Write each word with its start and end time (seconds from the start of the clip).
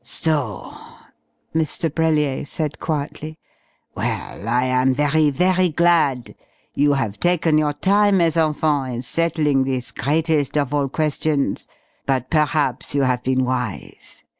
"So?" 0.03 0.75
Mr. 1.53 1.93
Brellier 1.93 2.43
said 2.47 2.79
quietly. 2.79 3.37
"Well, 3.95 4.47
I 4.47 4.63
am 4.65 4.95
very, 4.95 5.29
very 5.29 5.69
glad. 5.69 6.33
You 6.73 6.93
have 6.93 7.19
taken 7.19 7.59
your 7.59 7.73
time, 7.73 8.17
mes 8.17 8.35
enfants, 8.35 8.95
in 8.95 9.01
settling 9.03 9.63
this 9.63 9.91
greatest 9.91 10.57
of 10.57 10.73
all 10.73 10.89
questions, 10.89 11.67
but 12.07 12.31
perhaps 12.31 12.95
you 12.95 13.03
have 13.03 13.21
been 13.21 13.45
wise.... 13.45 14.23